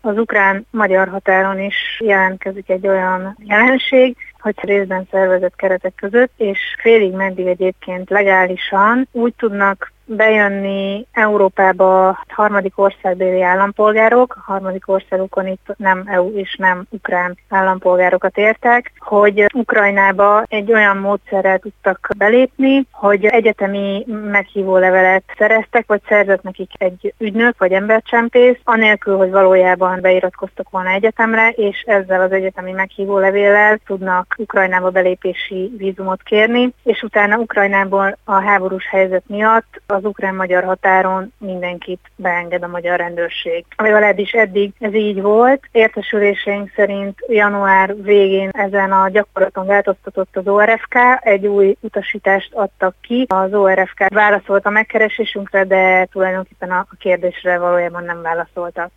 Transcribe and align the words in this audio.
az 0.00 0.18
ukrán-magyar 0.18 1.08
határon 1.08 1.60
is 1.60 2.00
jelentkezik 2.04 2.68
egy 2.68 2.86
olyan 2.86 3.36
jelenség, 3.38 4.16
hogy 4.40 4.54
részben 4.60 5.08
szervezett 5.10 5.56
keretek 5.56 5.94
között, 5.94 6.32
és 6.36 6.58
félig 6.78 7.12
meddig 7.12 7.46
egyébként 7.46 8.10
legálisan 8.10 9.08
úgy 9.12 9.34
tudnak 9.36 9.89
bejönni 10.16 11.06
Európába 11.12 12.18
harmadik 12.28 12.78
országbéli 12.78 13.42
állampolgárok, 13.42 14.36
a 14.38 14.50
harmadik 14.52 14.88
országokon 14.88 15.46
itt 15.46 15.74
nem 15.76 16.02
EU 16.06 16.32
és 16.34 16.56
nem 16.58 16.84
ukrán 16.88 17.38
állampolgárokat 17.48 18.36
értek, 18.38 18.92
hogy 18.98 19.44
Ukrajnába 19.54 20.42
egy 20.48 20.72
olyan 20.72 20.96
módszerrel 20.96 21.58
tudtak 21.58 22.08
belépni, 22.16 22.86
hogy 22.92 23.24
egyetemi 23.24 24.06
meghívó 24.30 24.76
levelet 24.76 25.22
szereztek, 25.38 25.86
vagy 25.86 26.00
szerzett 26.08 26.42
nekik 26.42 26.70
egy 26.78 27.14
ügynök 27.18 27.58
vagy 27.58 27.72
embercsempész, 27.72 28.58
anélkül, 28.64 29.16
hogy 29.16 29.30
valójában 29.30 30.00
beiratkoztak 30.00 30.70
volna 30.70 30.90
egyetemre, 30.90 31.48
és 31.48 31.84
ezzel 31.86 32.20
az 32.20 32.32
egyetemi 32.32 32.72
meghívó 32.72 33.18
levéllel 33.18 33.78
tudnak 33.86 34.34
Ukrajnába 34.38 34.90
belépési 34.90 35.72
vízumot 35.76 36.22
kérni, 36.22 36.74
és 36.82 37.02
utána 37.02 37.36
Ukrajnából 37.36 38.18
a 38.24 38.32
háborús 38.32 38.88
helyzet 38.88 39.24
miatt 39.26 39.82
az 40.00 40.06
ukrán-magyar 40.06 40.64
határon 40.64 41.32
mindenkit 41.38 42.00
beenged 42.16 42.62
a 42.62 42.66
magyar 42.66 42.98
rendőrség. 42.98 43.64
Legalábbis 43.76 44.32
eddig 44.32 44.72
ez 44.78 44.94
így 44.94 45.20
volt. 45.20 45.62
Értesüléseink 45.72 46.72
szerint 46.76 47.18
január 47.28 48.02
végén 48.02 48.48
ezen 48.52 48.92
a 48.92 49.08
gyakorlaton 49.08 49.66
változtatott 49.66 50.36
az 50.36 50.48
ORFK, 50.48 50.94
egy 51.20 51.46
új 51.46 51.76
utasítást 51.80 52.54
adtak 52.54 52.94
ki. 53.00 53.26
Az 53.28 53.54
ORFK 53.54 54.08
válaszolt 54.08 54.66
a 54.66 54.70
megkeresésünkre, 54.70 55.64
de 55.64 56.04
tulajdonképpen 56.04 56.70
a 56.70 56.86
kérdésre 56.98 57.58
valójában 57.58 58.04
nem 58.04 58.22
válaszoltak. 58.22 58.88